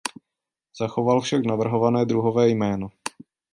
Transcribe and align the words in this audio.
Zachoval 0.79 1.21
však 1.21 1.45
navrhované 1.45 2.05
druhové 2.05 2.49
jméno. 2.49 2.89